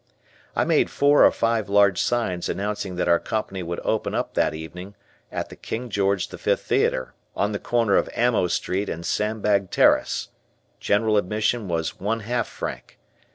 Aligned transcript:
I 0.55 0.65
made 0.65 0.89
four 0.89 1.23
or 1.25 1.31
five 1.31 1.69
large 1.69 2.01
signs 2.01 2.49
announcing 2.49 2.95
that 2.95 3.07
our 3.07 3.19
company 3.19 3.61
would 3.61 3.79
open 3.83 4.15
up 4.15 4.33
that 4.33 4.55
evening 4.55 4.95
at 5.31 5.49
the 5.49 5.55
King 5.55 5.91
George 5.91 6.29
the 6.29 6.39
Fifth 6.39 6.63
Theatre, 6.63 7.13
on 7.35 7.51
the 7.51 7.59
corner 7.59 7.97
of 7.97 8.09
Ammo 8.15 8.47
Street 8.47 8.89
and 8.89 9.05
Sandbag 9.05 9.69
Terrace. 9.69 10.29
General 10.79 11.17
admission 11.17 11.67
was 11.67 11.99
one 11.99 12.21
half 12.21 12.47
franc. 12.47 12.97